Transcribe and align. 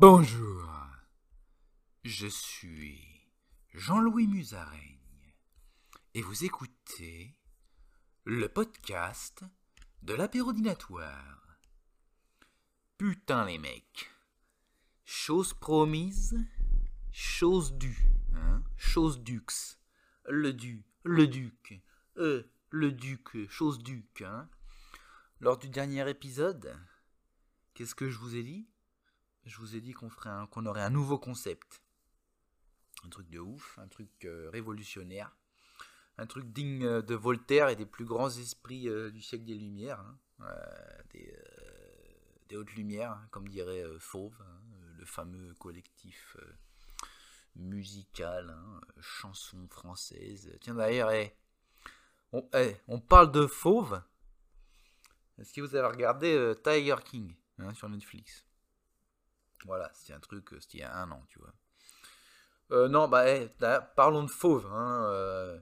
Bonjour, 0.00 0.66
je 2.04 2.26
suis 2.26 3.02
Jean-Louis 3.74 4.26
Musaraigne 4.28 5.34
et 6.14 6.22
vous 6.22 6.42
écoutez 6.42 7.36
le 8.24 8.48
podcast 8.48 9.44
de 10.00 10.14
l'apérodinatoire. 10.14 11.58
Putain 12.96 13.44
les 13.44 13.58
mecs, 13.58 14.10
chose 15.04 15.52
promise, 15.52 16.34
chose 17.12 17.74
due, 17.74 18.08
hein, 18.32 18.62
chose 18.78 19.20
dux, 19.20 19.76
le 20.24 20.54
du, 20.54 20.82
le 21.02 21.26
duc, 21.26 21.78
euh, 22.16 22.50
le 22.70 22.90
duc, 22.90 23.36
chose 23.50 23.78
duc, 23.80 24.22
hein. 24.22 24.48
Lors 25.40 25.58
du 25.58 25.68
dernier 25.68 26.08
épisode, 26.08 26.74
qu'est-ce 27.74 27.94
que 27.94 28.08
je 28.08 28.16
vous 28.16 28.34
ai 28.34 28.42
dit? 28.42 28.69
Je 29.50 29.58
vous 29.58 29.74
ai 29.74 29.80
dit 29.80 29.92
qu'on 29.92 30.08
ferait 30.08 30.30
qu'on 30.50 30.64
aurait 30.66 30.82
un 30.82 30.90
nouveau 30.90 31.18
concept. 31.18 31.82
Un 33.04 33.08
truc 33.08 33.28
de 33.30 33.40
ouf, 33.40 33.78
un 33.78 33.88
truc 33.88 34.24
euh, 34.24 34.48
révolutionnaire, 34.50 35.36
un 36.18 36.26
truc 36.26 36.52
digne 36.52 36.84
euh, 36.84 37.02
de 37.02 37.14
Voltaire 37.14 37.68
et 37.68 37.76
des 37.76 37.86
plus 37.86 38.04
grands 38.04 38.30
esprits 38.30 38.88
euh, 38.88 39.10
du 39.10 39.20
siècle 39.20 39.44
des 39.44 39.54
Lumières, 39.54 39.98
hein. 40.00 40.18
des, 42.48 42.56
hautes 42.56 42.72
lumières, 42.74 43.12
hein, 43.12 43.28
comme 43.30 43.48
dirait 43.48 43.84
Fauve, 43.98 44.36
hein, 44.40 44.60
le 44.98 45.04
fameux 45.04 45.54
collectif 45.54 46.36
musical, 47.56 48.56
chanson 49.00 49.66
française. 49.68 50.56
Tiens 50.60 50.74
d'ailleurs, 50.74 51.10
eh, 51.10 51.34
on, 52.32 52.48
eh, 52.54 52.76
on, 52.86 53.00
parle 53.00 53.32
de 53.32 53.46
Fauve. 53.46 54.02
Est-ce 55.38 55.52
que 55.52 55.60
vous 55.60 55.74
avez 55.74 55.88
regardé 55.88 56.54
Tiger 56.62 56.96
King 57.04 57.34
sur 57.74 57.88
Netflix? 57.88 58.44
Voilà, 59.64 59.90
c'était 59.94 60.12
un 60.12 60.20
truc, 60.20 60.52
euh, 60.52 60.60
c'était 60.60 60.78
il 60.78 60.80
y 60.80 60.84
a 60.84 60.96
un 60.96 61.10
an, 61.10 61.22
tu 61.28 61.38
vois. 61.38 61.52
Euh, 62.72 62.88
non, 62.88 63.08
bah, 63.08 63.28
eh, 63.28 63.50
parlons 63.96 64.22
de 64.22 64.30
fauve. 64.30 64.66
Hein, 64.66 65.04
euh. 65.06 65.60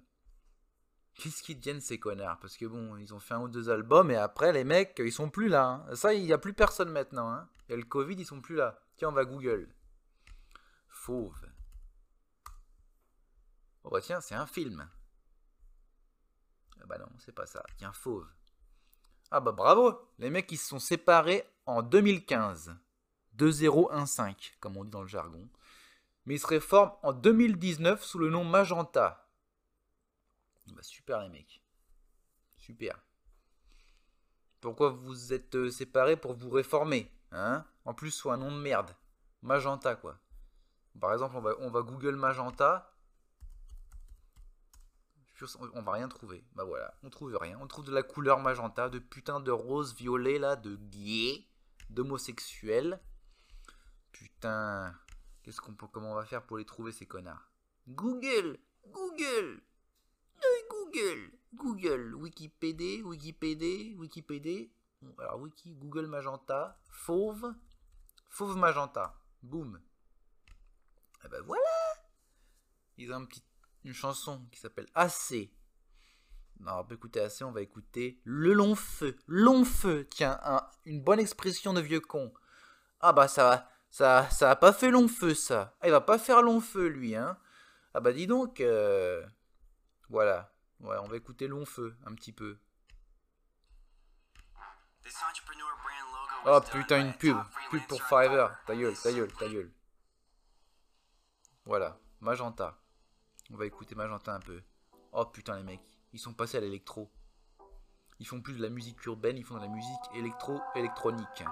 Qu'est-ce 1.15 1.43
qu'ils 1.43 1.59
deviennent 1.59 1.81
ces 1.81 1.99
connards? 1.99 2.39
Parce 2.39 2.57
que 2.57 2.67
bon, 2.67 2.97
ils 2.97 3.13
ont 3.13 3.19
fait 3.19 3.35
un 3.35 3.41
ou 3.41 3.49
deux 3.49 3.71
albums 3.71 4.11
et 4.11 4.17
après, 4.17 4.53
les 4.53 4.65
mecs, 4.65 4.95
ils 4.99 5.13
sont 5.13 5.31
plus 5.31 5.49
là. 5.49 5.85
Hein. 5.89 5.95
Ça, 5.97 6.15
il 6.15 6.23
n'y 6.23 6.33
a 6.33 6.39
plus 6.39 6.53
personne 6.53 6.91
maintenant. 6.91 7.31
Hein. 7.31 7.49
Il 7.69 7.73
y 7.73 7.75
a 7.75 7.77
le 7.77 7.85
Covid, 7.85 8.15
ils 8.15 8.27
sont 8.27 8.41
plus 8.41 8.55
là. 8.55 8.79
Tiens, 8.97 9.09
on 9.09 9.13
va 9.13 9.25
Google. 9.25 9.69
Fauve. 10.89 11.47
Oh 13.83 13.91
bah 13.91 14.01
tiens, 14.01 14.21
c'est 14.21 14.35
un 14.35 14.47
film. 14.47 14.89
Ah 16.81 16.87
bah 16.87 16.99
non, 16.99 17.09
c'est 17.19 17.33
pas 17.33 17.47
ça. 17.47 17.65
Tiens, 17.79 17.93
Fauve. 17.93 18.29
Ah 19.31 19.41
bah 19.41 19.53
bravo 19.53 20.11
Les 20.19 20.31
mecs, 20.31 20.51
ils 20.53 20.59
se 20.59 20.69
sont 20.69 20.79
séparés 20.79 21.45
en 21.67 21.83
2015. 21.83 22.77
2015, 23.39 24.37
comme 24.61 24.77
on 24.77 24.85
dit 24.85 24.91
dans 24.91 25.03
le 25.03 25.09
jargon. 25.09 25.49
Mais 26.27 26.35
il 26.35 26.39
se 26.39 26.47
réforme 26.47 26.93
en 27.03 27.13
2019 27.13 28.05
sous 28.05 28.19
le 28.19 28.29
nom 28.29 28.45
Magenta. 28.45 29.31
Bah, 30.67 30.83
super 30.83 31.21
les 31.23 31.29
mecs. 31.31 31.63
Super. 32.57 33.01
Pourquoi 34.61 34.91
vous 34.91 35.33
êtes 35.33 35.55
euh, 35.55 35.71
séparés 35.71 36.17
pour 36.17 36.35
vous 36.35 36.51
réformer 36.51 37.11
hein? 37.31 37.65
En 37.85 37.95
plus, 37.95 38.11
soit 38.11 38.35
un 38.35 38.39
nom 38.39 38.51
de 38.51 38.61
merde. 38.61 38.95
Magenta, 39.41 39.95
quoi. 39.95 40.19
Par 41.01 41.13
exemple, 41.13 41.37
on 41.37 41.41
va, 41.41 41.55
on 41.61 41.71
Google 41.71 42.17
Magenta. 42.17 42.93
On 45.73 45.83
va 45.83 45.93
rien 45.93 46.09
trouver. 46.09 46.45
Bah 46.55 46.65
voilà, 46.65 46.93
on 47.05 47.11
trouve 47.11 47.37
rien. 47.41 47.57
On 47.61 47.67
trouve 47.69 47.85
de 47.85 47.93
la 47.93 48.03
couleur 48.03 48.41
magenta, 48.41 48.89
de 48.89 48.99
putain 48.99 49.39
de 49.39 49.53
rose 49.53 49.95
violet 49.95 50.39
là, 50.39 50.57
de 50.57 50.75
gay, 50.75 51.47
d'homosexuel. 51.91 53.01
Putain. 54.19 54.95
Qu'est-ce 55.43 55.61
qu'on 55.61 55.75
peut, 55.75 55.87
comment 55.87 56.13
on 56.13 56.17
va 56.17 56.25
faire 56.25 56.45
pour 56.45 56.59
les 56.59 56.65
trouver 56.65 56.91
ces 56.91 57.07
connards? 57.07 57.51
Google! 57.87 58.59
Google! 58.89 59.63
Google! 60.69 61.33
Google 61.55 62.15
Wikipédia 62.15 63.05
Wikipédia 63.05 63.97
Wikipédia. 63.97 64.67
Alors 65.19 65.41
Wiki 65.41 65.73
Google 65.75 66.07
Magenta 66.07 66.79
Fauve 66.91 67.55
Fauve 68.29 68.57
Magenta. 68.57 69.15
Boum! 69.43 69.77
Et 69.79 71.25
eh 71.25 71.29
ben 71.29 71.41
voilà! 71.43 71.63
Ils 72.97 73.13
ont 73.13 73.17
un 73.17 73.25
petit, 73.25 73.45
une 73.85 73.95
chanson 73.95 74.47
qui 74.51 74.59
s'appelle 74.59 74.89
AC 74.95 75.51
non, 76.61 76.73
on 76.73 76.83
va 76.83 76.95
écouter 76.95 77.21
assez, 77.21 77.45
on 77.45 77.53
va 77.53 77.63
écouter 77.63 78.21
Le 78.25 78.53
Long 78.53 78.75
Feu. 78.75 79.17
Long 79.29 79.65
Feu, 79.65 80.09
tiens, 80.11 80.41
une 80.87 81.01
bonne 81.01 81.21
expression 81.21 81.73
de 81.73 81.81
vieux 81.81 82.01
con. 82.01 82.33
Ah 82.99 83.13
bah 83.13 83.29
ça 83.29 83.45
va, 83.45 83.69
ça, 83.99 84.31
ça 84.31 84.53
a 84.53 84.55
pas 84.55 84.73
fait 84.73 84.93
long 84.93 85.09
feu, 85.09 85.35
ça. 85.35 85.75
Ah, 85.81 85.89
il 85.89 85.91
va 85.91 86.01
pas 86.01 86.21
faire 86.21 86.41
long 86.41 86.61
feu, 86.61 86.87
lui, 86.87 87.17
hein. 87.17 87.37
Ah 87.95 87.99
bah 87.99 88.13
dis 88.13 88.29
donc. 88.29 88.61
Euh, 88.61 89.27
voilà. 90.09 90.55
Ouais, 90.79 90.97
on 91.03 91.09
va 91.09 91.17
écouter 91.17 91.49
long 91.49 91.67
feu, 91.67 91.97
un 92.07 92.15
petit 92.15 92.31
peu. 92.31 92.57
Oh 96.47 96.61
putain, 96.71 97.01
une 97.01 97.13
pub. 97.13 97.37
Pub 97.71 97.83
pour 97.89 98.01
Fiverr. 98.05 98.57
Ta 98.67 98.77
gueule, 98.77 98.95
ta 98.95 99.13
gueule, 99.13 99.33
ta 99.33 99.49
gueule. 99.49 99.73
Voilà. 101.65 101.99
Magenta. 102.21 102.79
On 103.51 103.57
va 103.57 103.67
écouter 103.67 103.97
Magenta 103.97 104.33
un 104.33 104.41
peu. 104.41 104.63
Oh 105.11 105.27
putain, 105.27 105.57
les 105.57 105.65
mecs. 105.65 105.83
Ils 106.13 106.21
sont 106.21 106.35
passés 106.35 106.59
à 106.59 106.61
l'électro. 106.61 107.11
Ils 108.21 108.29
font 108.29 108.41
plus 108.41 108.55
de 108.55 108.63
la 108.63 108.71
musique 108.71 109.05
urbaine, 109.07 109.37
ils 109.39 109.45
font 109.45 109.57
de 109.57 109.63
la 109.63 109.69
musique 109.69 110.15
électro-électronique. 110.15 111.45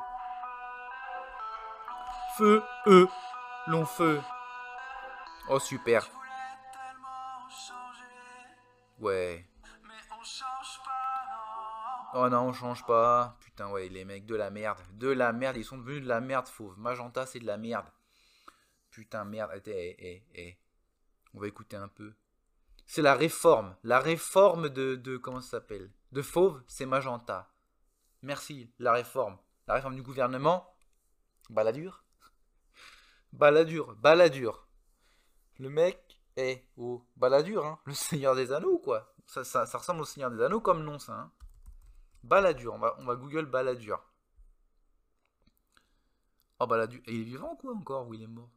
Feu, 2.36 2.62
eux, 2.86 3.08
long 3.66 3.86
feu. 3.86 4.20
Oh 5.48 5.58
super. 5.58 6.06
Ouais. 8.98 9.48
Oh 12.12 12.28
non, 12.28 12.48
on 12.48 12.52
change 12.52 12.84
pas. 12.84 13.38
Putain, 13.40 13.70
ouais, 13.70 13.88
les 13.88 14.04
mecs, 14.04 14.26
de 14.26 14.34
la 14.34 14.50
merde. 14.50 14.78
De 14.92 15.08
la 15.08 15.32
merde, 15.32 15.56
ils 15.56 15.64
sont 15.64 15.78
devenus 15.78 16.02
de 16.02 16.08
la 16.08 16.20
merde, 16.20 16.46
fauve. 16.46 16.78
Magenta, 16.78 17.24
c'est 17.24 17.40
de 17.40 17.46
la 17.46 17.56
merde. 17.56 17.86
Putain, 18.90 19.24
merde. 19.24 19.62
Eh, 19.66 19.96
eh, 19.98 20.26
eh. 20.34 20.58
On 21.32 21.40
va 21.40 21.48
écouter 21.48 21.76
un 21.76 21.88
peu. 21.88 22.12
C'est 22.86 23.02
la 23.02 23.14
réforme. 23.14 23.76
La 23.82 23.98
réforme 23.98 24.68
de. 24.68 24.94
de 24.94 25.16
comment 25.16 25.40
ça 25.40 25.52
s'appelle? 25.52 25.90
De 26.12 26.22
fauve, 26.22 26.62
c'est 26.66 26.86
Magenta. 26.86 27.52
Merci, 28.22 28.70
la 28.78 28.92
réforme. 28.92 29.38
La 29.66 29.74
réforme 29.74 29.96
du 29.96 30.02
gouvernement. 30.02 30.74
Baladure. 31.50 32.05
Balladur, 33.36 33.94
Balladur. 33.96 34.66
Le 35.58 35.68
mec 35.68 36.18
est 36.36 36.66
au 36.78 37.06
Balladur, 37.16 37.66
hein, 37.66 37.78
le 37.84 37.92
Seigneur 37.92 38.34
des 38.34 38.50
Anneaux, 38.50 38.78
quoi. 38.78 39.14
Ça, 39.26 39.44
ça, 39.44 39.64
ressemble 39.76 40.00
au 40.00 40.04
Seigneur 40.06 40.30
des 40.30 40.42
Anneaux 40.42 40.62
comme 40.62 40.82
nom, 40.82 40.98
ça. 40.98 41.12
Hein. 41.12 41.32
Balladur, 42.22 42.74
on 42.74 42.78
va, 42.78 43.16
Google 43.16 43.44
Balladur. 43.44 44.02
Oh, 46.60 46.66
Balladur. 46.66 47.02
Et 47.06 47.12
il 47.12 47.20
est 47.20 47.24
vivant, 47.24 47.56
quoi, 47.56 47.74
encore, 47.74 48.08
ou 48.08 48.14
il 48.14 48.22
est 48.22 48.26
mort? 48.26 48.50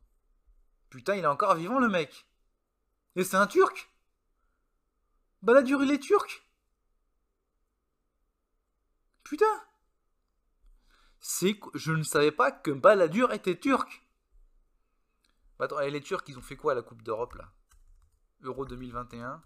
Putain, 0.90 1.16
il 1.16 1.26
est 1.26 1.28
encore 1.28 1.56
vivant, 1.56 1.80
le 1.80 1.90
mec. 1.90 2.26
Et 3.18 3.26
c'est 3.26 3.36
un 3.36 3.48
Turc? 3.48 3.92
Balladur, 5.42 5.84
il 5.84 5.92
est 5.92 6.00
turc? 6.00 6.46
Putain 9.24 9.64
C'est... 11.20 11.60
Je 11.74 11.92
ne 11.92 12.04
savais 12.04 12.32
pas 12.32 12.52
que 12.52 12.72
Balladur 12.72 13.34
était 13.34 13.60
turc 13.60 14.09
attends, 15.66 15.80
les 15.80 16.02
Turcs, 16.02 16.24
ils 16.28 16.38
ont 16.38 16.42
fait 16.42 16.56
quoi 16.56 16.72
à 16.74 16.76
la 16.76 16.82
Coupe 16.82 17.02
d'Europe 17.04 17.36
là? 17.36 17.52
Euro 18.42 18.66
2021. 18.66 19.42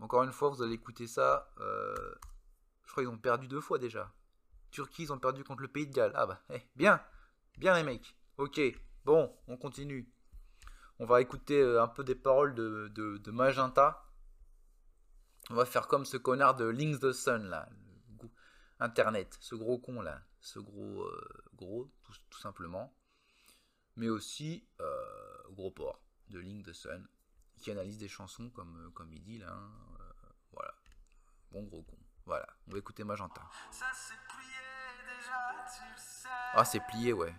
Encore 0.00 0.22
une 0.22 0.32
fois, 0.32 0.48
vous 0.48 0.62
allez 0.62 0.74
écouter 0.74 1.06
ça. 1.06 1.52
Euh, 1.60 2.14
je 2.84 2.90
crois 2.90 3.02
qu'ils 3.02 3.12
ont 3.12 3.18
perdu 3.18 3.48
deux 3.48 3.60
fois 3.60 3.78
déjà. 3.78 4.12
Turquie, 4.70 5.04
ils 5.04 5.12
ont 5.12 5.18
perdu 5.18 5.44
contre 5.44 5.62
le 5.62 5.68
Pays 5.68 5.86
de 5.86 5.92
Galles. 5.92 6.12
Ah 6.14 6.26
bah, 6.26 6.40
eh, 6.50 6.62
bien, 6.76 7.02
bien 7.58 7.74
les 7.74 7.82
mecs. 7.82 8.16
Ok, 8.36 8.60
bon, 9.04 9.34
on 9.48 9.56
continue. 9.56 10.10
On 10.98 11.06
va 11.06 11.20
écouter 11.20 11.60
euh, 11.60 11.82
un 11.82 11.88
peu 11.88 12.04
des 12.04 12.14
paroles 12.14 12.54
de, 12.54 13.30
Magenta. 13.30 14.04
On 15.50 15.54
va 15.54 15.64
faire 15.64 15.88
comme 15.88 16.04
ce 16.04 16.16
connard 16.16 16.56
de 16.56 16.64
Links 16.64 17.00
the 17.00 17.12
Sun 17.12 17.48
là. 17.48 17.68
Internet, 18.80 19.36
ce 19.40 19.54
gros 19.54 19.78
con 19.78 20.00
là. 20.00 20.22
Ce 20.40 20.58
gros, 20.58 21.02
euh, 21.02 21.44
gros, 21.54 21.90
tout 22.30 22.38
simplement 22.38 22.94
mais 23.98 24.08
aussi 24.08 24.66
euh, 24.80 25.42
Gros 25.50 25.72
Port 25.72 26.00
de 26.28 26.38
Link 26.38 26.64
the 26.64 26.72
Sun, 26.72 27.06
qui 27.56 27.70
analyse 27.70 27.98
des 27.98 28.08
chansons 28.08 28.48
comme, 28.50 28.86
euh, 28.86 28.90
comme 28.90 29.12
il 29.12 29.22
dit 29.22 29.38
là. 29.38 29.50
Hein, 29.50 29.70
euh, 30.00 30.04
voilà. 30.52 30.74
Bon 31.50 31.64
gros 31.64 31.82
con. 31.82 31.98
Voilà. 32.24 32.46
On 32.66 32.72
va 32.72 32.78
écouter 32.78 33.04
Magenta. 33.04 33.42
Ah, 36.54 36.64
c'est 36.64 36.80
plié, 36.86 37.12
ouais. 37.12 37.34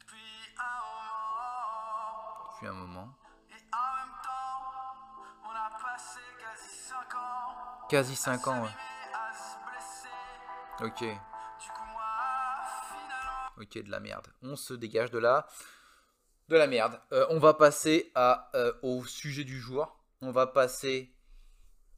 Depuis 0.00 0.56
un 2.66 2.72
moment. 2.72 3.14
Quasi 7.88 8.16
5 8.16 8.46
ans, 8.46 8.62
ouais. 8.62 8.70
Ok. 10.80 11.04
Ok, 13.58 13.82
de 13.82 13.90
la 13.90 14.00
merde. 14.00 14.32
On 14.42 14.56
se 14.56 14.72
dégage 14.72 15.10
de 15.10 15.18
là. 15.18 15.46
La 16.58 16.66
merde. 16.66 17.00
Euh, 17.12 17.24
on 17.30 17.38
va 17.38 17.54
passer 17.54 18.12
euh, 18.14 18.74
au 18.82 19.06
sujet 19.06 19.42
du 19.42 19.58
jour. 19.58 19.98
On 20.20 20.32
va 20.32 20.46
passer 20.46 21.10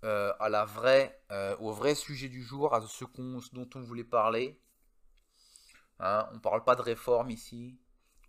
euh, 0.05 0.33
à 0.39 0.49
la 0.49 0.65
vraie, 0.65 1.21
au 1.59 1.73
vrai 1.73 1.97
sujet 1.97 2.29
du 2.29 2.41
jour, 2.41 2.73
à 2.73 2.81
ce, 2.81 3.05
dont 3.53 3.69
on 3.75 3.81
voulait 3.81 4.05
parler. 4.05 4.61
Hein, 5.99 6.29
on 6.33 6.39
parle 6.39 6.63
pas 6.63 6.77
de 6.77 6.83
réforme 6.83 7.31
ici. 7.31 7.81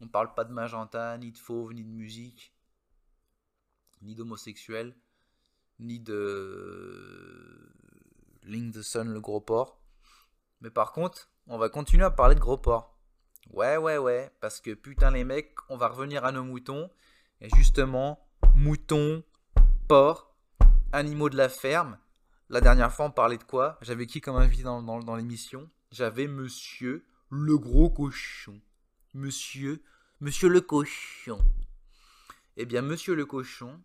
On 0.01 0.07
parle 0.07 0.33
pas 0.33 0.45
de 0.45 0.51
magenta, 0.51 1.15
ni 1.19 1.31
de 1.31 1.37
fauve, 1.37 1.73
ni 1.73 1.83
de 1.83 1.91
musique, 1.91 2.55
ni 4.01 4.15
d'homosexuel, 4.15 4.97
ni 5.77 5.99
de 5.99 7.71
Link 8.41 8.73
the 8.73 8.81
Sun, 8.81 9.13
le 9.13 9.21
gros 9.21 9.41
porc. 9.41 9.79
Mais 10.61 10.71
par 10.71 10.91
contre, 10.91 11.29
on 11.45 11.59
va 11.59 11.69
continuer 11.69 12.03
à 12.03 12.11
parler 12.11 12.33
de 12.33 12.39
gros 12.39 12.57
porc. 12.57 12.94
Ouais, 13.51 13.77
ouais, 13.77 13.97
ouais, 13.97 14.31
parce 14.41 14.59
que 14.59 14.73
putain 14.73 15.11
les 15.11 15.23
mecs, 15.23 15.53
on 15.69 15.77
va 15.77 15.87
revenir 15.87 16.25
à 16.25 16.31
nos 16.31 16.43
moutons. 16.43 16.89
Et 17.41 17.49
justement, 17.55 18.25
moutons, 18.55 19.23
porcs, 19.87 20.33
animaux 20.91 21.29
de 21.29 21.37
la 21.37 21.49
ferme. 21.49 21.97
La 22.49 22.61
dernière 22.61 22.93
fois, 22.93 23.05
on 23.05 23.11
parlait 23.11 23.37
de 23.37 23.43
quoi? 23.43 23.77
J'avais 23.81 24.05
qui 24.05 24.21
comme 24.21 24.35
invité 24.37 24.63
dans, 24.63 24.81
dans, 24.81 25.15
l'émission? 25.15 25.69
J'avais 25.91 26.27
monsieur 26.27 27.05
le 27.29 27.57
gros 27.57 27.89
cochon. 27.89 28.61
Monsieur, 29.13 29.83
monsieur 30.21 30.49
le 30.49 30.61
cochon. 30.61 31.39
Eh 32.57 32.65
bien, 32.65 32.81
monsieur 32.81 33.15
le 33.15 33.25
cochon, 33.25 33.81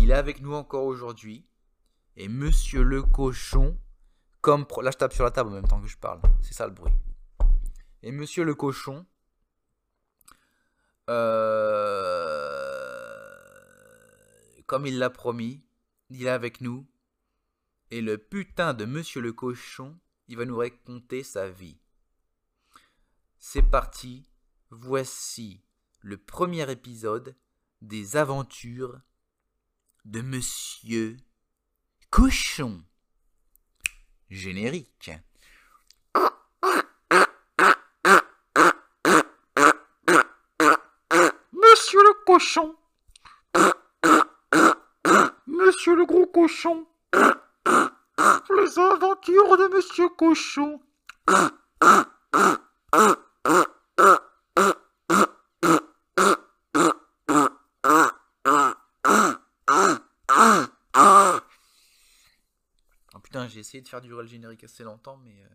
il 0.00 0.10
est 0.10 0.14
avec 0.14 0.40
nous 0.40 0.54
encore 0.54 0.84
aujourd'hui. 0.84 1.46
Et 2.16 2.28
monsieur 2.28 2.82
le 2.82 3.02
cochon, 3.02 3.76
comme... 4.40 4.66
Là, 4.82 4.90
je 4.90 4.98
tape 4.98 5.12
sur 5.12 5.24
la 5.24 5.30
table 5.30 5.50
en 5.50 5.54
même 5.54 5.68
temps 5.68 5.80
que 5.80 5.88
je 5.88 5.96
parle. 5.96 6.20
C'est 6.42 6.54
ça 6.54 6.66
le 6.66 6.72
bruit. 6.72 6.92
Et 8.02 8.10
Monsieur 8.10 8.44
le 8.44 8.54
cochon, 8.54 9.06
euh, 11.08 11.12
comme 14.66 14.86
il 14.86 14.98
l'a 14.98 15.10
promis, 15.10 15.62
il 16.10 16.26
est 16.26 16.30
avec 16.30 16.60
nous. 16.60 16.86
Et 17.90 18.00
le 18.00 18.18
putain 18.18 18.74
de 18.74 18.84
Monsieur 18.86 19.20
le 19.20 19.32
cochon, 19.32 19.98
il 20.26 20.36
va 20.36 20.44
nous 20.44 20.56
raconter 20.56 21.22
sa 21.22 21.48
vie. 21.48 21.78
C'est 23.38 23.62
parti, 23.62 24.28
voici 24.70 25.62
le 26.00 26.16
premier 26.16 26.70
épisode 26.70 27.36
des 27.82 28.16
aventures 28.16 29.00
de 30.04 30.22
Monsieur 30.22 31.16
Cochon. 32.10 32.84
Générique. 34.30 35.10
Monsieur 45.46 45.94
le 45.94 46.04
gros 46.04 46.26
cochon. 46.26 46.86
Les 47.14 48.78
aventures 48.78 49.56
de 49.56 49.74
Monsieur 49.74 50.08
Cochon. 50.08 50.80
Oh 63.14 63.18
putain, 63.22 63.46
j'ai 63.46 63.60
essayé 63.60 63.82
de 63.82 63.88
faire 63.88 64.00
durer 64.00 64.22
le 64.22 64.28
générique 64.28 64.64
assez 64.64 64.82
longtemps, 64.82 65.16
mais 65.18 65.42
euh, 65.42 65.48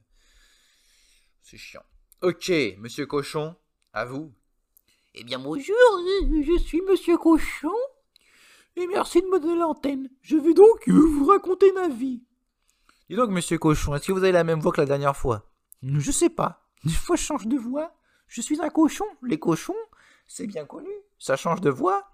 c'est 1.42 1.57
chiant. 1.57 1.83
Ok, 2.22 2.50
Monsieur 2.78 3.06
Cochon, 3.06 3.56
à 3.94 4.06
vous. 4.06 4.33
Eh 5.19 5.24
bien 5.24 5.40
bonjour, 5.40 5.75
je 6.44 6.60
suis 6.60 6.80
Monsieur 6.84 7.18
Cochon, 7.18 7.74
et 8.75 8.86
merci 8.86 9.19
de 9.19 9.25
me 9.25 9.40
donner 9.40 9.58
l'antenne. 9.58 10.12
Je 10.22 10.38
vais 10.38 10.54
donc 10.54 10.88
vous 10.88 11.25
raconter 11.25 11.72
ma 11.72 11.88
vie. 11.88 12.24
Dis 13.10 13.16
donc, 13.16 13.31
Monsieur 13.31 13.58
Cochon, 13.58 13.96
est-ce 13.96 14.06
que 14.06 14.12
vous 14.12 14.19
avez 14.22 14.31
la 14.31 14.44
même 14.44 14.60
voix 14.60 14.72
que 14.72 14.80
la 14.80 14.86
dernière 14.86 15.18
fois? 15.18 15.50
Je 15.81 16.12
sais 16.12 16.30
pas. 16.30 16.69
Des 16.84 16.92
fois, 16.92 17.16
je 17.16 17.24
change 17.24 17.48
de 17.48 17.58
voix. 17.58 17.96
Je 18.28 18.42
suis 18.42 18.62
un 18.62 18.69
cochon. 18.69 19.08
Les 19.24 19.40
cochons, 19.40 19.74
c'est 20.28 20.46
bien 20.46 20.66
connu. 20.66 20.92
Ça 21.18 21.36
change 21.36 21.62
de 21.62 21.72
voix 21.72 22.08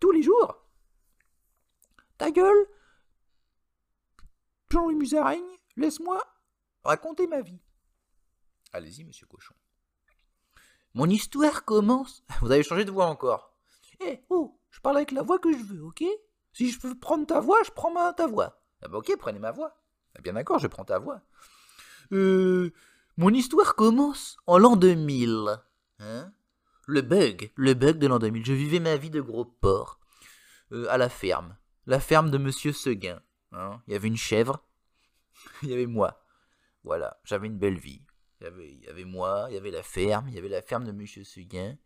tous 0.00 0.10
les 0.10 0.24
jours. 0.24 0.56
Ta 2.16 2.32
gueule 2.32 2.66
Jean-Louis 4.70 4.96
Musaraigne, 4.96 5.46
laisse-moi 5.76 6.20
raconter 6.82 7.28
ma 7.28 7.40
vie. 7.40 7.60
Allez-y, 8.72 9.04
Monsieur 9.04 9.26
Cochon. 9.28 9.54
Mon 10.98 11.08
histoire 11.08 11.64
commence. 11.64 12.24
Vous 12.40 12.50
avez 12.50 12.64
changé 12.64 12.84
de 12.84 12.90
voix 12.90 13.06
encore. 13.06 13.54
Eh, 14.00 14.18
oh, 14.30 14.60
je 14.72 14.80
parle 14.80 14.96
avec 14.96 15.12
la 15.12 15.22
voix 15.22 15.38
que 15.38 15.56
je 15.56 15.62
veux, 15.62 15.84
ok? 15.84 16.02
Si 16.52 16.72
je 16.72 16.80
veux 16.80 16.98
prendre 16.98 17.24
ta 17.24 17.38
voix, 17.38 17.62
je 17.64 17.70
prends 17.70 17.92
ma, 17.92 18.12
ta 18.12 18.26
voix. 18.26 18.60
Ah 18.82 18.88
bah 18.88 18.98
ok, 18.98 19.12
prenez 19.16 19.38
ma 19.38 19.52
voix. 19.52 19.80
Eh 20.18 20.22
bien 20.22 20.32
d'accord, 20.32 20.58
je 20.58 20.66
prends 20.66 20.84
ta 20.84 20.98
voix. 20.98 21.22
Euh, 22.10 22.72
mon 23.16 23.32
histoire 23.32 23.76
commence 23.76 24.38
en 24.48 24.58
l'an 24.58 24.74
2000. 24.74 25.60
Hein? 26.00 26.32
Le 26.88 27.02
bug, 27.02 27.52
le 27.54 27.74
bug 27.74 27.98
de 27.98 28.08
l'an 28.08 28.18
2000. 28.18 28.44
Je 28.44 28.52
vivais 28.52 28.80
ma 28.80 28.96
vie 28.96 29.10
de 29.10 29.20
gros 29.20 29.44
porc 29.44 30.00
euh, 30.72 30.88
à 30.90 30.98
la 30.98 31.08
ferme. 31.08 31.56
La 31.86 32.00
ferme 32.00 32.32
de 32.32 32.38
Monsieur 32.38 32.72
Seguin. 32.72 33.22
Hein 33.52 33.80
il 33.86 33.92
y 33.92 33.96
avait 33.96 34.08
une 34.08 34.16
chèvre, 34.16 34.66
il 35.62 35.68
y 35.68 35.74
avait 35.74 35.86
moi. 35.86 36.24
Voilà, 36.82 37.20
j'avais 37.22 37.46
une 37.46 37.58
belle 37.58 37.78
vie. 37.78 38.02
Il 38.40 38.84
y, 38.84 38.88
avait, 38.88 39.04
moi, 39.04 39.46
il 39.50 39.54
y 39.54 39.56
avait 39.56 39.70
la 39.70 39.82
ferme, 39.82 40.28
il 40.28 40.34
y 40.34 40.38
avait 40.38 40.48
la 40.48 40.62
ferme 40.62 40.84
de 40.84 40.92
Monsieur 40.92 41.24
Seguin. 41.24 41.76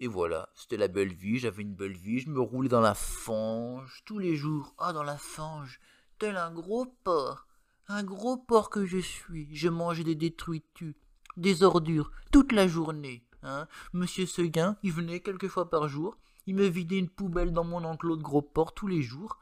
Et 0.00 0.08
voilà, 0.08 0.48
c'était 0.54 0.76
la 0.76 0.88
belle 0.88 1.12
vie, 1.12 1.38
j'avais 1.38 1.62
une 1.62 1.74
belle 1.74 1.96
vie, 1.96 2.20
je 2.20 2.30
me 2.30 2.40
roulais 2.40 2.68
dans 2.68 2.80
la 2.80 2.94
fange 2.94 4.02
tous 4.04 4.18
les 4.18 4.36
jours. 4.36 4.74
Ah, 4.78 4.92
dans 4.92 5.02
la 5.02 5.16
fange, 5.16 5.80
tel 6.18 6.36
un 6.36 6.52
gros 6.52 6.86
porc. 7.04 7.46
Un 7.86 8.02
gros 8.02 8.36
porc 8.36 8.70
que 8.70 8.84
je 8.84 8.98
suis. 8.98 9.48
Je 9.54 9.68
mangeais 9.68 10.04
des 10.04 10.14
détruitus, 10.14 10.94
des 11.36 11.62
ordures, 11.62 12.10
toute 12.32 12.52
la 12.52 12.66
journée. 12.66 13.24
Hein. 13.42 13.68
Monsieur 13.92 14.26
Seguin, 14.26 14.76
il 14.82 14.92
venait 14.92 15.20
quelques 15.20 15.48
fois 15.48 15.70
par 15.70 15.88
jour. 15.88 16.16
Il 16.46 16.56
me 16.56 16.66
vidait 16.66 16.98
une 16.98 17.08
poubelle 17.08 17.52
dans 17.52 17.64
mon 17.64 17.84
enclos 17.84 18.16
de 18.16 18.22
gros 18.22 18.42
porc 18.42 18.74
tous 18.74 18.88
les 18.88 19.02
jours 19.02 19.38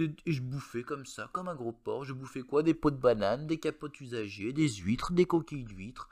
et 0.00 0.32
je 0.32 0.42
bouffais 0.42 0.82
comme 0.82 1.06
ça, 1.06 1.28
comme 1.32 1.48
un 1.48 1.54
gros 1.54 1.72
porc. 1.72 2.04
Je 2.04 2.12
bouffais 2.12 2.42
quoi? 2.42 2.62
Des 2.62 2.74
pots 2.74 2.90
de 2.90 2.96
bananes, 2.96 3.46
des 3.46 3.58
capotes 3.58 4.00
usagées, 4.00 4.52
des 4.52 4.68
huîtres, 4.68 5.12
des 5.12 5.26
coquilles 5.26 5.64
d'huîtres, 5.64 6.08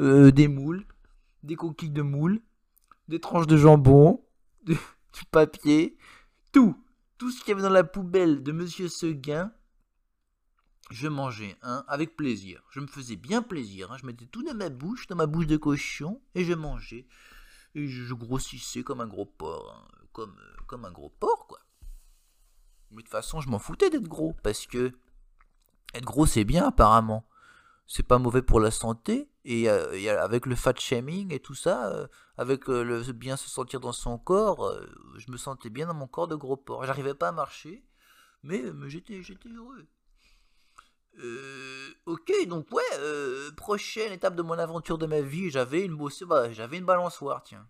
euh, 0.00 0.30
des 0.30 0.48
moules, 0.48 0.86
des 1.42 1.56
coquilles 1.56 1.90
de 1.90 2.02
moules, 2.02 2.40
des 3.08 3.20
tranches 3.20 3.46
de 3.46 3.56
jambon, 3.56 4.24
du 4.64 4.76
papier, 5.30 5.96
tout. 6.52 6.76
Tout 7.18 7.32
ce 7.32 7.40
qu'il 7.40 7.48
y 7.48 7.52
avait 7.52 7.62
dans 7.62 7.68
la 7.68 7.82
poubelle 7.82 8.44
de 8.44 8.52
Monsieur 8.52 8.88
Seguin, 8.88 9.52
je 10.90 11.08
mangeais 11.08 11.56
hein, 11.62 11.84
avec 11.88 12.16
plaisir. 12.16 12.62
Je 12.70 12.80
me 12.80 12.86
faisais 12.86 13.16
bien 13.16 13.42
plaisir. 13.42 13.90
Hein. 13.90 13.96
Je 14.00 14.06
mettais 14.06 14.26
tout 14.26 14.44
dans 14.44 14.54
ma 14.54 14.68
bouche, 14.68 15.06
dans 15.08 15.16
ma 15.16 15.26
bouche 15.26 15.46
de 15.46 15.56
cochon, 15.56 16.20
et 16.34 16.44
je 16.44 16.54
mangeais. 16.54 17.06
Et 17.74 17.86
je, 17.88 18.14
grossissais 18.14 18.82
comme 18.82 19.00
un 19.00 19.06
gros 19.06 19.26
porc. 19.26 19.74
Hein. 19.74 20.06
Comme, 20.12 20.36
comme 20.66 20.84
un 20.84 20.92
gros 20.92 21.10
porc, 21.10 21.46
quoi. 21.48 21.60
Mais 22.90 22.98
de 22.98 23.02
toute 23.02 23.10
façon, 23.10 23.40
je 23.40 23.48
m'en 23.48 23.58
foutais 23.58 23.90
d'être 23.90 24.08
gros, 24.08 24.34
parce 24.42 24.66
que 24.66 24.92
être 25.94 26.04
gros, 26.04 26.26
c'est 26.26 26.44
bien 26.44 26.66
apparemment. 26.66 27.26
C'est 27.86 28.02
pas 28.02 28.18
mauvais 28.18 28.42
pour 28.42 28.60
la 28.60 28.70
santé, 28.70 29.30
et, 29.44 29.70
euh, 29.70 30.22
avec 30.22 30.44
le 30.44 30.54
fat 30.54 30.74
shaming 30.76 31.32
et 31.32 31.40
tout 31.40 31.54
ça, 31.54 31.90
euh, 31.90 32.06
avec 32.36 32.68
euh, 32.68 32.82
le 32.82 33.00
bien 33.12 33.36
se 33.38 33.48
sentir 33.48 33.80
dans 33.80 33.92
son 33.92 34.18
corps, 34.18 34.74
je 35.16 35.30
me 35.32 35.38
sentais 35.38 35.70
bien 35.70 35.86
dans 35.86 35.94
mon 35.94 36.06
corps 36.06 36.28
de 36.28 36.36
gros 36.36 36.56
porc. 36.56 36.84
J'arrivais 36.84 37.14
pas 37.14 37.28
à 37.28 37.32
marcher, 37.32 37.82
mais, 38.42 38.62
j'étais, 38.88 39.22
j'étais 39.22 39.48
heureux. 39.48 39.86
ok, 42.04 42.30
donc 42.46 42.70
ouais, 42.72 43.52
prochaine 43.56 44.12
étape 44.12 44.34
de 44.34 44.42
mon 44.42 44.58
aventure 44.58 44.98
de 44.98 45.06
ma 45.06 45.22
vie, 45.22 45.50
j'avais 45.50 45.82
une, 45.84 45.96
bah, 46.26 46.52
j'avais 46.52 46.76
une 46.76 46.84
balançoire, 46.84 47.42
tiens. 47.42 47.66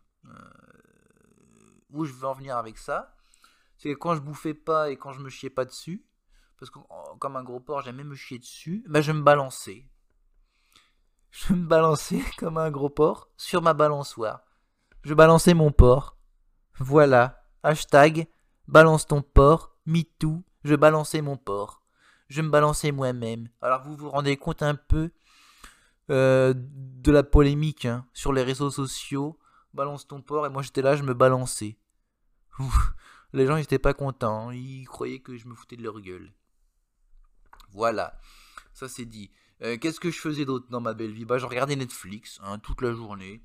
où 1.91 2.05
je 2.05 2.13
vais 2.13 2.27
en 2.27 2.35
venir 2.35 2.57
avec 2.57 2.77
ça 2.77 3.15
c'est 3.79 3.95
quand 3.95 4.15
je 4.15 4.21
bouffais 4.21 4.55
pas 4.55 4.91
et 4.91 4.97
quand 4.97 5.13
je 5.13 5.21
me 5.21 5.31
chiais 5.31 5.51
pas 5.51 5.65
dessus, 5.65 6.05
parce 6.59 6.71
que 6.71 6.81
comme 7.21 7.37
un 7.37 7.45
gros 7.45 7.61
porc, 7.61 7.83
j'aimais 7.83 8.05
me 8.05 8.17
chier 8.17 8.39
dessus, 8.39 8.85
bah 8.89 9.01
je 9.01 9.13
me 9.13 9.23
balançais. 9.23 9.89
Je 11.31 11.53
me 11.53 11.67
balançais 11.67 12.23
comme 12.39 12.59
un 12.59 12.71
gros 12.71 12.91
porc 12.91 13.31
sur 13.37 13.63
ma 13.63 13.75
balançoire. 13.75 14.41
Je 15.05 15.15
balançais 15.15 15.55
mon 15.55 15.71
porc. 15.71 16.17
Voilà. 16.79 17.45
Hashtag 17.63 18.29
balance 18.67 19.07
ton 19.07 19.23
porc, 19.23 19.77
MeToo, 19.87 20.43
je 20.65 20.75
balançais 20.75 21.23
mon 21.23 21.37
porc. 21.37 21.83
Je 22.29 22.43
me 22.43 22.51
balançais 22.51 22.93
moi-même. 22.93 23.49
Alors 23.63 23.83
vous 23.83 23.97
vous 23.97 24.11
rendez 24.11 24.37
compte 24.37 24.63
un 24.63 24.75
peu 24.75 25.11
euh, 26.11 26.53
de 26.57 27.13
la 27.13 27.23
polémique 27.23 27.85
hein, 27.85 28.07
sur 28.13 28.33
les 28.33 28.43
réseaux 28.43 28.71
sociaux. 28.71 29.39
Balance 29.73 30.09
ton 30.09 30.21
porc 30.21 30.47
et 30.47 30.51
moi 30.51 30.63
j'étais 30.63 30.83
là, 30.83 30.97
je 30.97 31.05
me 31.05 31.15
balançais 31.15 31.79
les 33.33 33.47
gens 33.47 33.57
n'étaient 33.57 33.79
pas 33.79 33.95
contents, 33.95 34.51
ils 34.51 34.87
croyaient 34.87 35.21
que 35.21 35.37
je 35.37 35.47
me 35.49 35.55
foutais 35.55 35.77
de 35.77 35.83
leur 35.83 36.01
gueule. 36.01 36.33
Voilà, 37.73 38.19
ça 38.73 38.89
c'est 38.89 39.05
dit. 39.05 39.31
Euh, 39.63 39.77
Qu'est-ce 39.77 40.01
que 40.01 40.11
je 40.11 40.19
faisais 40.19 40.45
d'autre 40.45 40.69
dans 40.71 40.81
ma 40.81 40.95
belle 40.95 41.11
vie? 41.11 41.25
Bah, 41.25 41.39
je 41.39 41.47
regardais 41.47 41.77
Netflix 41.77 42.39
hein, 42.43 42.59
toute 42.59 42.81
la 42.81 42.93
journée, 42.93 43.43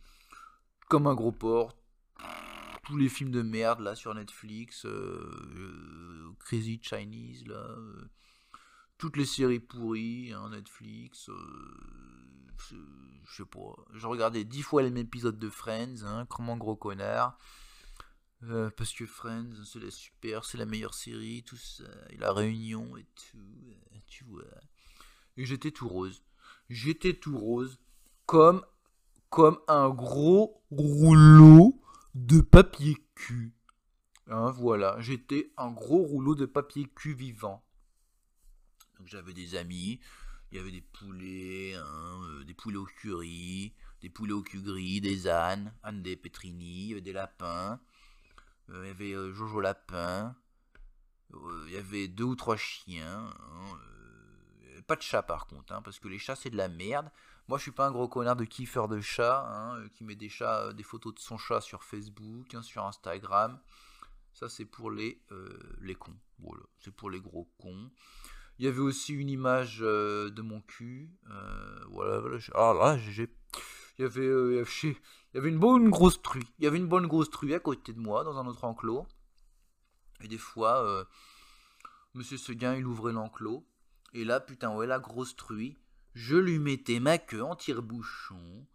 comme 0.90 1.08
un 1.08 1.16
gros 1.16 1.32
porc. 1.32 1.76
Tous 2.84 2.98
les 2.98 3.10
films 3.10 3.32
de 3.32 3.42
merde 3.42 3.80
là 3.80 3.96
sur 3.96 4.14
Netflix, 4.14 4.86
euh, 4.86 4.90
euh, 5.56 6.32
Crazy 6.40 6.82
Chinese 6.82 7.48
là, 7.48 7.66
toutes 8.98 9.16
les 9.16 9.26
séries 9.26 9.62
pourries 9.62 10.34
hein, 10.34 10.50
Netflix. 10.50 11.30
je 12.70 12.76
je 13.26 13.38
sais 13.38 13.46
pas, 13.46 13.76
je 13.94 14.06
regardais 14.06 14.44
dix 14.44 14.62
fois 14.62 14.82
les 14.82 14.92
mêmes 14.92 15.06
épisodes 15.06 15.40
de 15.40 15.50
Friends, 15.50 16.04
hein, 16.06 16.26
comme 16.30 16.50
un 16.50 16.58
gros 16.58 16.76
connard. 16.76 17.38
Euh, 18.50 18.70
parce 18.76 18.94
que 18.94 19.06
Friends, 19.06 19.64
c'est 19.66 19.80
la 19.80 19.92
super, 19.92 20.44
c'est 20.44 20.58
la 20.58 20.66
meilleure 20.66 20.94
série, 20.94 21.44
tout 21.44 21.58
ça, 21.58 21.86
la 22.18 22.34
réunion 22.34 22.98
et 22.98 23.06
tout, 23.16 23.38
euh, 23.38 23.98
tu 24.08 24.26
vois. 24.26 24.44
Et 25.38 25.46
j'étais 25.46 25.72
tout 25.72 25.88
rose. 25.88 26.24
J'étais 26.70 27.14
tout 27.14 27.38
rose, 27.38 27.80
comme, 28.26 28.66
comme 29.30 29.60
un 29.68 29.90
gros 29.90 30.62
rouleau 30.72 31.82
de 32.16 32.42
papier 32.42 32.98
cul. 33.16 33.54
Hein, 34.28 34.52
voilà, 34.52 35.00
j'étais 35.00 35.54
un 35.58 35.72
gros 35.72 36.04
rouleau 36.04 36.36
de 36.36 36.46
papier 36.46 36.88
cul 36.96 37.14
vivant. 37.14 37.64
Donc 38.98 39.08
j'avais 39.08 39.34
des 39.34 39.56
amis, 39.56 40.00
il 40.52 40.58
y 40.58 40.60
avait 40.60 40.72
des 40.72 40.82
poulets, 40.82 41.76
hein, 41.76 42.22
euh, 42.24 42.44
des 42.44 42.54
poulets 42.54 42.78
au 42.78 42.86
curry, 42.86 43.74
des 44.02 44.10
poulets 44.10 44.34
au 44.34 44.42
cul 44.42 44.62
gris, 44.62 45.02
des 45.02 45.28
ânes, 45.28 45.74
des 45.94 46.16
avait 46.94 47.02
des 47.02 47.14
lapins. 47.14 47.80
Euh, 48.70 48.82
il 48.84 48.88
y 48.88 48.92
avait 48.92 49.14
euh, 49.14 49.34
Jojo 49.34 49.60
Lapin, 49.60 50.36
euh, 51.34 51.66
il 51.68 51.74
y 51.74 51.78
avait 51.78 52.08
deux 52.08 52.24
ou 52.24 52.36
trois 52.36 52.58
chiens, 52.58 53.30
hein, 53.40 53.78
pas 54.88 54.96
de 54.96 55.02
chat 55.02 55.24
par 55.24 55.48
contre, 55.48 55.74
hein, 55.74 55.82
parce 55.82 56.00
que 56.00 56.08
les 56.08 56.20
chats 56.20 56.36
c'est 56.36 56.50
de 56.50 56.58
la 56.58 56.70
merde. 56.70 57.10
Moi 57.48 57.58
je 57.58 57.64
suis 57.64 57.72
pas 57.72 57.88
un 57.88 57.92
gros 57.92 58.08
connard 58.08 58.36
de 58.36 58.46
kiffeur 58.46 58.88
de 58.88 59.02
chat, 59.02 59.46
hein, 59.48 59.88
qui 59.94 60.04
met 60.04 60.16
des 60.16 60.30
chats, 60.30 60.72
des 60.74 60.84
photos 60.84 61.14
de 61.16 61.20
son 61.20 61.38
chat 61.38 61.62
sur 61.62 61.84
Facebook, 61.84 62.56
sur 62.62 62.86
Instagram. 62.86 63.60
Ça 64.34 64.50
c'est 64.50 64.66
pour 64.66 64.92
les, 64.92 65.22
les 65.82 65.96
cons, 65.96 66.18
c'est 66.80 66.94
pour 66.94 67.10
les 67.10 67.20
gros 67.22 67.52
cons. 67.58 67.92
Il 68.60 68.66
y 68.66 68.68
avait 68.68 68.80
aussi 68.80 69.14
une 69.14 69.30
image 69.30 69.80
de 69.80 70.42
mon 70.42 70.62
cul, 70.62 71.12
voilà, 71.90 72.22
Ah 72.54 72.74
là, 72.74 72.98
j'ai, 72.98 73.30
il 73.98 74.02
y 74.04 74.06
avait, 74.06 74.22
euh, 74.22 74.66
il 74.84 74.96
y 75.34 75.38
avait- 75.38 75.50
une 75.50 75.60
bonne 75.60 75.90
grosse 75.90 76.22
truie. 76.22 76.48
Il 76.60 76.66
y 76.66 76.68
avait 76.68 76.78
une 76.78 76.88
bonne 76.88 77.08
grosse 77.08 77.30
truie 77.30 77.54
à 77.54 77.60
côté 77.60 77.94
de 77.94 78.00
moi, 78.00 78.24
dans 78.24 78.38
un 78.38 78.48
autre 78.48 78.64
enclos. 78.64 79.08
Et 80.22 80.28
des 80.28 80.38
fois, 80.38 80.84
euh, 80.84 81.04
Monsieur 82.14 82.38
Seguin, 82.38 82.76
il 82.76 82.86
ouvrait 82.86 83.14
l'enclos. 83.14 83.66
Et 84.14 84.24
là, 84.24 84.40
putain, 84.40 84.74
ouais, 84.76 84.88
la 84.88 85.00
grosse 85.00 85.36
truie, 85.36 85.78
je 86.14 86.36
lui 86.36 86.60
mettais 86.60 87.00
ma 87.00 87.18
queue 87.18 87.44
en 87.44 87.56
tire-bouchon 87.56 88.68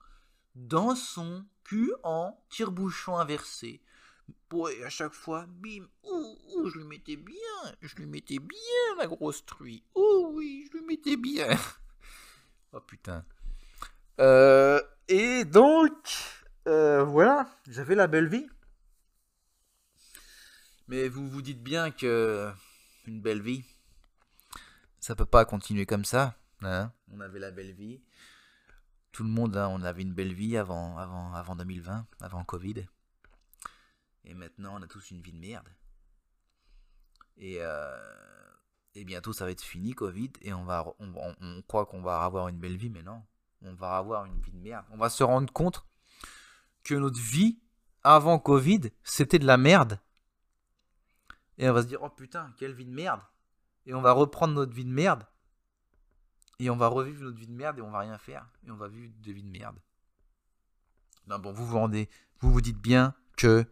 dans 0.55 0.97
son 0.97 1.45
cul 1.63 1.93
en 2.03 2.37
tire-bouchon 2.51 3.17
inversé. 3.17 3.81
Ouais, 4.53 4.83
à 4.83 4.91
chaque 4.91 5.15
fois, 5.15 5.47
bim, 5.47 5.87
ouh, 6.03 6.39
ouh, 6.49 6.69
je 6.69 6.79
lui 6.79 6.85
mettais 6.85 7.17
bien, 7.17 7.37
je 7.81 7.95
lui 7.97 8.07
mettais 8.07 8.39
bien 8.39 8.97
la 8.99 9.07
grosse 9.07 9.45
truie. 9.47 9.85
Oh 9.95 10.31
oui, 10.33 10.69
je 10.71 10.79
lui 10.79 10.85
mettais 10.85 11.17
bien. 11.17 11.49
oh 12.73 12.81
putain. 12.81 13.25
Euh, 14.21 14.83
et 15.09 15.45
donc, 15.45 15.93
euh, 16.67 17.03
voilà, 17.05 17.49
j'avais 17.69 17.95
la 17.95 18.07
belle 18.07 18.29
vie. 18.29 18.49
Mais 20.89 21.09
vous 21.09 21.29
vous 21.29 21.43
dites 21.43 21.63
bien 21.63 21.91
que 21.91 22.51
une 23.07 23.21
belle 23.21 23.43
vie, 23.43 23.65
ça 25.01 25.15
peut 25.15 25.27
pas 25.27 25.45
continuer 25.45 25.87
comme 25.87 26.05
ça. 26.05 26.37
Hein 26.63 26.93
on 27.13 27.21
avait 27.21 27.39
la 27.39 27.51
belle 27.51 27.73
vie. 27.73 28.01
Tout 29.13 29.23
le 29.25 29.29
monde, 29.31 29.57
hein, 29.57 29.69
on 29.71 29.83
avait 29.83 30.03
une 30.03 30.13
belle 30.15 30.33
vie 30.35 30.57
avant, 30.57 30.97
avant, 30.99 31.33
avant 31.35 31.57
2020, 31.57 32.07
avant 32.21 32.45
Covid. 32.45 32.87
Et 34.25 34.35
maintenant, 34.35 34.79
on 34.79 34.83
a 34.83 34.87
tous 34.87 35.11
une 35.11 35.21
vie 35.21 35.33
de 35.33 35.39
merde. 35.39 35.69
Et, 37.37 37.59
euh, 37.61 37.97
et 38.95 39.05
bientôt, 39.05 39.33
ça 39.33 39.45
va 39.45 39.51
être 39.51 39.63
fini, 39.63 39.93
Covid. 39.95 40.33
Et 40.43 40.53
on, 40.53 40.65
va, 40.65 40.85
on, 40.99 41.15
on- 41.15 41.37
on 41.41 41.63
croit 41.63 41.87
qu'on 41.87 42.03
va 42.03 42.23
avoir 42.23 42.49
une 42.49 42.59
belle 42.59 42.77
vie, 42.77 42.91
mais 42.91 43.03
non. 43.03 43.23
On 43.63 43.75
va 43.75 43.97
avoir 43.97 44.25
une 44.25 44.41
vie 44.41 44.53
de 44.53 44.59
merde. 44.59 44.85
On 44.91 44.97
va 44.97 45.11
se 45.11 45.25
rendre 45.25 45.53
compte 45.53 45.85
que 46.85 46.95
notre 46.95 47.21
vie, 47.21 47.61
avant 48.05 48.39
Covid, 48.39 48.91
c'était 49.03 49.39
de 49.39 49.47
la 49.47 49.57
merde. 49.57 50.01
Et 51.59 51.69
on 51.69 51.73
va 51.73 51.83
se 51.83 51.89
dire, 51.89 52.03
oh 52.03 52.09
putain, 52.09 52.55
quelle 52.57 52.73
vie 52.73 52.87
de 52.87 52.95
merde. 52.95 53.21
Et 53.87 53.95
on 53.95 54.01
va 54.01 54.13
reprendre 54.13 54.55
notre 54.55 54.73
vie 54.73 54.85
de 54.85 54.93
merde. 54.93 55.27
Et 56.61 56.71
on 56.71 56.77
va 56.77 56.89
revivre 56.89 57.23
notre 57.23 57.39
vie 57.39 57.47
de 57.47 57.53
merde 57.53 57.79
et 57.79 57.83
on 57.83 57.91
va 57.91 58.01
rien 58.01 58.19
faire. 58.19 58.49
Et 58.67 58.71
on 58.71 58.77
va 58.77 58.89
vivre 58.89 59.13
des 59.21 59.33
vies 59.33 59.45
de 59.45 59.51
merde. 59.51 59.79
Non, 61.27 61.39
bon, 61.39 61.53
vous 61.53 61.67
vous 61.67 61.79
rendez, 61.79 62.09
vous 62.41 62.51
vous 62.51 62.61
dites 62.61 62.81
bien 62.81 63.15
que 63.37 63.67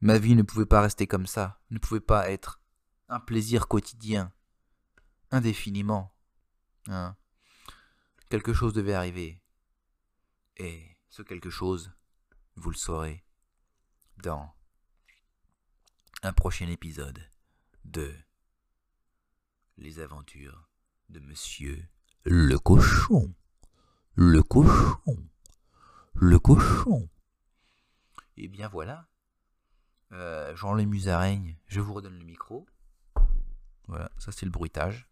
ma 0.00 0.18
vie 0.18 0.34
ne 0.34 0.42
pouvait 0.42 0.66
pas 0.66 0.80
rester 0.80 1.06
comme 1.06 1.26
ça, 1.26 1.60
ne 1.70 1.78
pouvait 1.78 2.00
pas 2.00 2.30
être 2.30 2.60
un 3.08 3.20
plaisir 3.20 3.68
quotidien, 3.68 4.32
indéfiniment. 5.30 6.14
Hein. 6.88 7.16
Quelque 8.34 8.52
chose 8.52 8.72
devait 8.72 8.94
arriver. 8.94 9.40
Et 10.56 10.98
ce 11.08 11.22
quelque 11.22 11.50
chose, 11.50 11.92
vous 12.56 12.70
le 12.70 12.76
saurez 12.76 13.24
dans 14.24 14.52
un 16.24 16.32
prochain 16.32 16.66
épisode 16.66 17.22
de 17.84 18.12
Les 19.76 20.00
aventures 20.00 20.68
de 21.10 21.20
Monsieur 21.20 21.88
le 22.24 22.58
cochon. 22.58 23.32
Le 24.16 24.42
cochon. 24.42 25.28
Le 26.14 26.40
cochon. 26.40 27.08
Et 28.36 28.48
bien 28.48 28.66
voilà. 28.66 29.06
Euh, 30.10 30.56
Jean-Louis 30.56 30.86
Musaraigne, 30.86 31.56
je 31.68 31.80
vous 31.80 31.94
redonne 31.94 32.18
le 32.18 32.24
micro. 32.24 32.66
Voilà, 33.86 34.10
ça 34.18 34.32
c'est 34.32 34.44
le 34.44 34.50
bruitage. 34.50 35.08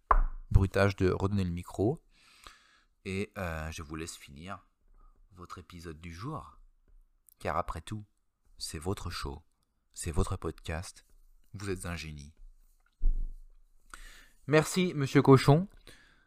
Bruitage 0.51 0.97
de 0.97 1.09
redonner 1.09 1.45
le 1.45 1.53
micro. 1.53 2.02
Et 3.05 3.33
euh, 3.37 3.71
je 3.71 3.83
vous 3.83 3.97
laisse 3.97 4.17
finir 4.17 4.67
votre 5.33 5.59
épisode 5.59 6.01
du 6.01 6.13
jour. 6.13 6.59
Car 7.39 7.57
après 7.57 7.81
tout, 7.81 8.05
c'est 8.59 8.79
votre 8.79 9.11
show, 9.11 9.43
c'est 9.95 10.13
votre 10.13 10.37
podcast. 10.37 11.05
Vous 11.55 11.71
êtes 11.71 11.87
un 11.87 11.97
génie. 11.97 12.33
Merci, 14.47 14.93
monsieur 14.95 15.23
Cochon. 15.23 15.69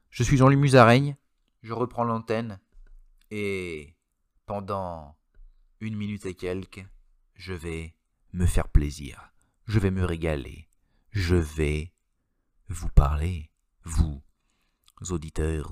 Je 0.10 0.24
suis 0.24 0.38
Jean-Louis. 0.38 0.72
Je 1.62 1.74
reprends 1.74 2.04
l'antenne. 2.04 2.60
Et 3.32 3.96
pendant 4.46 5.18
une 5.80 5.96
minute 5.96 6.26
et 6.26 6.36
quelques, 6.36 6.86
je 7.36 7.54
vais 7.54 7.96
me 8.34 8.46
faire 8.46 8.70
plaisir. 8.70 9.32
Je 9.66 9.80
vais 9.80 9.92
me 9.92 10.06
régaler. 10.06 10.70
Je 11.12 11.36
vais 11.36 11.94
vous 12.68 12.90
parler, 12.90 13.52
vous, 13.84 14.22
auditeurs 15.10 15.72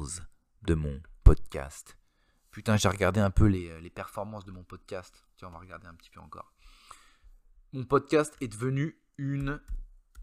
de 0.65 0.73
mon 0.75 1.01
podcast. 1.23 1.97
Putain, 2.51 2.77
j'ai 2.77 2.87
regardé 2.89 3.19
un 3.19 3.31
peu 3.31 3.45
les, 3.45 3.79
les 3.81 3.89
performances 3.89 4.45
de 4.45 4.51
mon 4.51 4.63
podcast. 4.63 5.25
Tiens, 5.37 5.47
on 5.49 5.51
va 5.51 5.59
regarder 5.59 5.87
un 5.87 5.95
petit 5.95 6.09
peu 6.09 6.19
encore. 6.19 6.53
Mon 7.73 7.83
podcast 7.83 8.35
est 8.41 8.47
devenu 8.47 8.97
une 9.17 9.59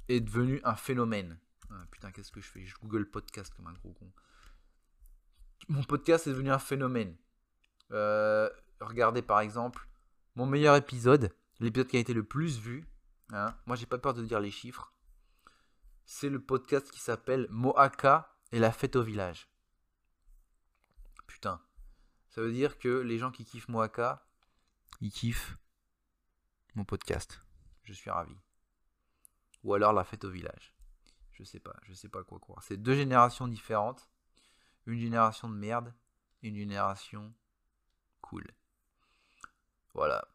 est 0.08 0.20
devenu 0.20 0.60
un 0.64 0.74
phénomène. 0.74 1.38
Ah, 1.70 1.84
putain, 1.90 2.10
qu'est-ce 2.10 2.32
que 2.32 2.40
je 2.40 2.48
fais? 2.48 2.64
Je 2.64 2.74
Google 2.80 3.08
podcast 3.08 3.52
comme 3.54 3.66
un 3.66 3.72
gros 3.72 3.92
con. 3.92 4.12
Mon 5.68 5.82
podcast 5.84 6.26
est 6.26 6.30
devenu 6.30 6.50
un 6.50 6.58
phénomène. 6.58 7.16
Euh, 7.92 8.48
regardez 8.80 9.22
par 9.22 9.40
exemple 9.40 9.88
mon 10.36 10.46
meilleur 10.46 10.76
épisode, 10.76 11.32
l'épisode 11.58 11.88
qui 11.88 11.96
a 11.96 12.00
été 12.00 12.14
le 12.14 12.24
plus 12.24 12.58
vu. 12.58 12.86
hein. 13.32 13.54
Moi, 13.66 13.76
j'ai 13.76 13.86
pas 13.86 13.98
peur 13.98 14.14
de 14.14 14.22
dire 14.24 14.40
les 14.40 14.50
chiffres. 14.50 14.92
C'est 16.06 16.28
le 16.28 16.40
podcast 16.40 16.90
qui 16.90 17.00
s'appelle 17.00 17.46
Mohaka 17.50 18.36
et 18.52 18.58
la 18.58 18.72
fête 18.72 18.96
au 18.96 19.02
village. 19.02 19.48
Putain, 21.30 21.62
ça 22.28 22.40
veut 22.40 22.50
dire 22.50 22.76
que 22.76 22.88
les 22.88 23.16
gens 23.16 23.30
qui 23.30 23.44
kiffent 23.44 23.68
Mohaka, 23.68 24.26
ils 25.00 25.12
kiffent 25.12 25.56
mon 26.74 26.84
podcast. 26.84 27.40
Je 27.84 27.92
suis 27.92 28.10
ravi. 28.10 28.34
Ou 29.62 29.74
alors 29.74 29.92
la 29.92 30.02
fête 30.02 30.24
au 30.24 30.30
village. 30.30 30.74
Je 31.30 31.44
sais 31.44 31.60
pas, 31.60 31.76
je 31.84 31.94
sais 31.94 32.08
pas 32.08 32.24
quoi 32.24 32.40
croire. 32.40 32.64
C'est 32.64 32.76
deux 32.76 32.94
générations 32.94 33.46
différentes. 33.46 34.10
Une 34.86 34.98
génération 34.98 35.48
de 35.48 35.54
merde 35.54 35.94
une 36.42 36.56
génération 36.56 37.32
cool. 38.22 38.44
Voilà. 39.94 40.26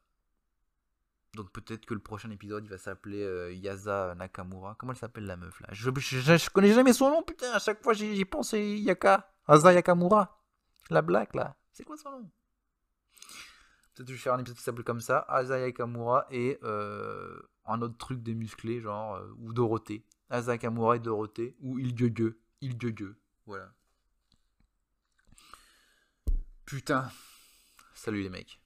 Donc 1.33 1.51
peut-être 1.51 1.85
que 1.85 1.93
le 1.93 1.99
prochain 1.99 2.29
épisode 2.29 2.63
il 2.63 2.69
va 2.69 2.77
s'appeler 2.77 3.21
euh, 3.21 3.53
Yaza 3.53 4.15
Nakamura. 4.15 4.75
Comment 4.79 4.93
elle 4.93 4.99
s'appelle 4.99 5.25
la 5.25 5.35
meuf 5.35 5.59
là? 5.59 5.67
Je, 5.71 5.91
je, 5.91 6.49
connais 6.51 6.71
jamais 6.71 6.93
son 6.93 7.09
nom 7.09 7.21
putain. 7.21 7.51
À 7.51 7.59
chaque 7.59 7.83
fois 7.83 7.91
j'y 7.93 8.23
pensé 8.23 8.77
Yaka. 8.77 9.29
Asa 9.45 9.73
Yakamura. 9.73 10.44
La 10.89 11.01
black 11.01 11.35
là. 11.35 11.55
C'est 11.71 11.83
quoi 11.83 11.97
son 11.97 12.11
nom? 12.11 12.31
Peut-être 13.93 14.07
que 14.07 14.13
je 14.13 14.17
vais 14.17 14.23
faire 14.23 14.33
un 14.33 14.39
épisode 14.39 14.57
qui 14.57 14.63
s'appelle 14.63 14.83
comme 14.83 14.99
ça 14.99 15.19
Azaya 15.29 15.71
Kamura 15.71 16.27
et 16.29 16.59
euh, 16.63 17.39
un 17.65 17.81
autre 17.81 17.97
truc 17.97 18.21
des 18.21 18.35
musclés, 18.35 18.81
genre, 18.81 19.15
euh, 19.15 19.33
ou 19.39 19.53
Dorothée. 19.53 20.05
Azaya 20.29 20.57
Kamura 20.57 20.97
et 20.97 20.99
Dorothée, 20.99 21.55
ou 21.61 21.79
Il 21.79 21.95
Gueugueux. 21.95 22.39
Il 22.61 22.77
Gueugueux. 22.77 23.17
Voilà. 23.45 23.73
Putain. 26.65 27.09
Salut 27.93 28.21
les 28.21 28.29
mecs. 28.29 28.59